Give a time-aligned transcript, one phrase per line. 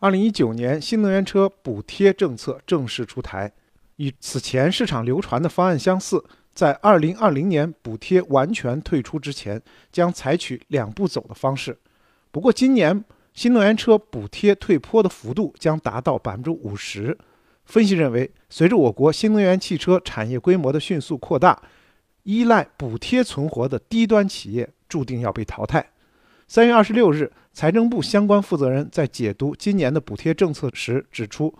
[0.00, 3.52] 二零一九年新能源车补贴政策正式出台，
[3.96, 9.60] 与此前市场流传的方案相似，在二零二零年补贴完全退出之前，
[9.92, 11.78] 将采取两步走的方式。
[12.30, 13.04] 不过，今年
[13.34, 17.18] 新能源车补贴退坡的幅度将达到百分之五十。
[17.66, 21.60] 分析认为，随着我国新能源汽车产业规模的迅速扩大，
[22.22, 25.90] 依赖补贴存活的低端企业注定要被淘汰。
[26.52, 31.54] 三月二十六日，财政部相关负责人在解读今年的补贴政策时指出，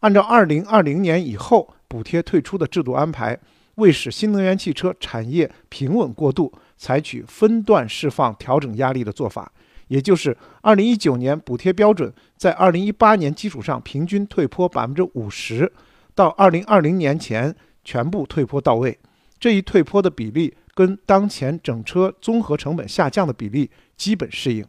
[0.00, 3.38] 按照二零二零年以后补贴退出的制度安排，
[3.76, 9.52] 为使新能源汽车产业平稳过渡，采取分段释放调整压力的做法。
[9.86, 15.72] 也就是二零一九年补贴标准在二零一八年基础上平均退坡百分之五十，
[16.16, 18.98] 到二零二零年前全部退坡到位。
[19.38, 24.64] 这一退坡的比例跟当前整车综合成本下降的比例基本适应。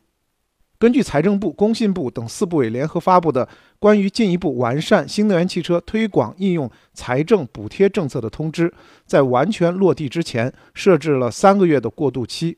[0.80, 3.48] 根据财政部、工信部等四部委联合发布的
[3.80, 8.74] 关于进一步完善新能源汽车推广应用财政补贴政策的通知，
[9.06, 12.58] 在完全落地之前设置了三个月的过渡期。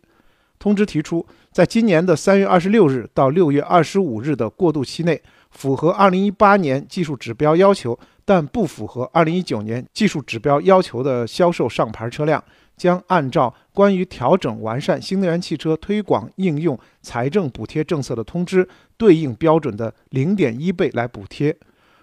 [0.58, 12.44] 通知提出，在今年的三月二十六日到六月二十五日的过渡期内，符合二零一八年技术指标要求但不符合二零一九年技术指标要求的销售上牌车辆，
[12.76, 18.68] 将按照关于调整完善新能源汽车推广应用财政补贴政策的通知
[18.98, 21.54] 对应标准的零点一倍来补贴；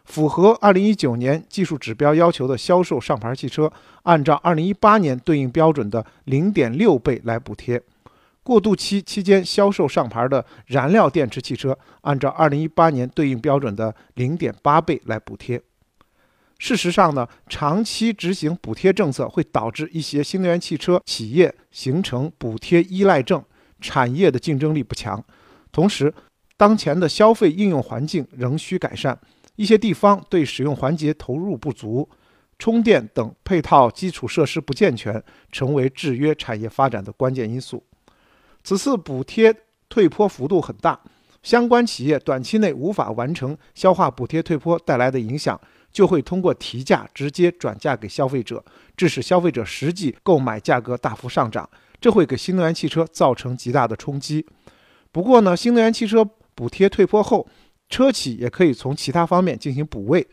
[0.05, 7.83] 符合二零一九年技术指标要求的销售上牌汽车，按照二零一八年对应标准的零点六倍来补贴。
[8.43, 15.63] 过渡期期间销售上牌的燃料电池汽车，按照二零一八年对应标准的零点八倍来补贴。
[16.63, 23.43] 事实上呢，长期执行补贴政策会导致一些新能源汽车企业形成补贴依赖症，
[23.81, 25.21] 产业的竞争力不强。
[25.73, 26.15] 同时，
[26.57, 29.19] 当前的消费应用环境仍需改善，
[29.57, 32.09] 一些地方对使用环节投入不足，
[32.61, 37.83] 充电等配套基础设施不健全，成为制约产业发展的关键因素。
[38.63, 39.53] 此次补贴
[39.89, 41.01] 退坡幅度很大，
[41.43, 45.61] 相关企业短期内无法完成消化补贴退坡带来的影响，
[45.93, 48.65] 就会通过提价直接转嫁给消费者，
[48.97, 51.69] 致使消费者实际购买价格大幅上涨，
[52.01, 54.47] 这会给新能源汽车造成极大的冲击。
[55.13, 57.47] 不过呢，新能源汽车补贴退坡后，
[57.91, 60.27] 车企也可以从其他方面进行补位。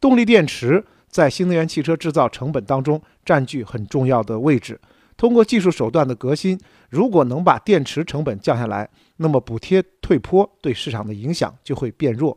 [0.00, 4.80] 动力电池在新能源汽车制造成本当中占据很重要的位置。
[5.16, 12.36] 通过技术手段的革新，如果能把电池成本降下来，那么补贴退坡对市场的影响就会变弱。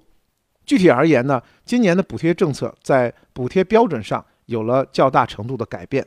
[0.69, 6.05] 具体而言呢，今年的补贴政策在补贴标准上有了较大程度的改变。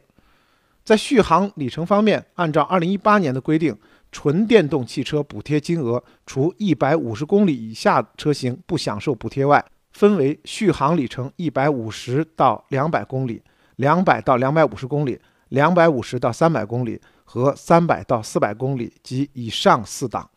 [0.85, 3.77] 在续航里程方面，按照2018年的规定，
[4.13, 13.43] 纯电动汽车补贴金额除150公里以下车型不享受补贴外，分为续航里程150到200公里、
[13.79, 15.21] 200到250公里。
[15.49, 20.31] 两百五十到三百公里和三百到四百公里及以上四档，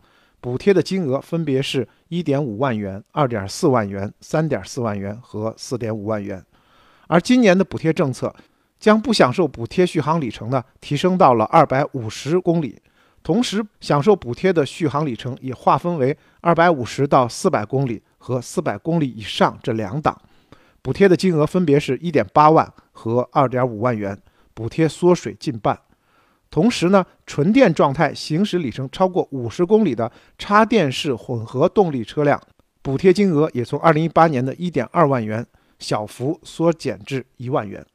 [0.46, 6.46] 补贴的金额分别是一点五万元、二点四万元、三点四万元和四点五万元。
[7.08, 8.32] 而今年的补贴政策
[8.80, 12.80] 将不享受补贴续航里程呢提升到了二百五十公里，
[13.24, 20.16] 同时享受补贴的续航里程也划分为二百五十到四百公里和四百公里以上这两档，
[20.84, 24.16] 补贴的金额分别是一点八万和二点五万元。
[24.54, 25.78] 补贴缩水近半，
[26.50, 32.42] 同时呢，纯电状态行驶里程超过五十公里的插电式混合动力车辆，
[32.82, 35.46] 补贴金额也从二零一八年的一点二万元
[35.80, 37.86] 小幅缩减至一万元。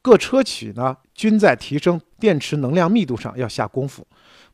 [0.00, 4.04] 各车企呢均在提升电池能量密度上要下功夫。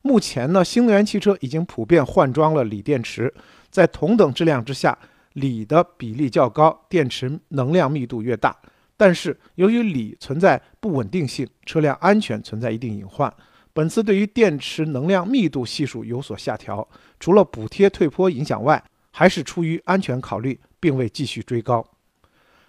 [0.03, 3.33] 目前呢，新能源汽车已经普遍换装了锂电池，
[3.71, 4.99] 在同等质量之下，
[5.33, 8.55] 锂的比例较高，电池能量密度越大。
[8.99, 13.33] 但是，由于锂存在不稳定性，车辆安全存在一定隐患。
[13.73, 16.87] 本次对于电池能量密度系数有所下调，
[17.21, 18.83] 除了补贴退坡影响外，
[19.13, 21.87] 还是出于安全考虑，并未继续追高。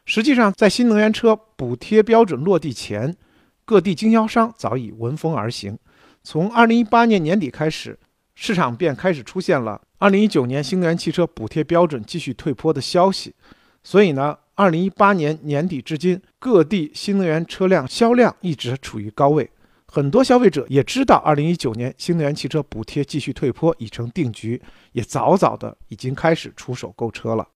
[0.06, 3.18] 实际上，在新能源车补贴标准落地前，
[3.66, 5.80] 各地经销商早已闻风而行。
[6.22, 7.98] 从2018年年底开始，
[8.36, 13.34] 市场便开始出现了2019年新能源汽车补贴标准继续退坡的消息。
[13.82, 14.38] 所以呢？
[14.60, 19.50] 二零一八年年底至今，各地新能源车辆销量一直处于高位。
[19.86, 24.62] 很多消费者也知道，二零一九年新能源汽车补贴继续退坡已成定局，
[24.92, 27.48] 也早早的已经开始出手购车了。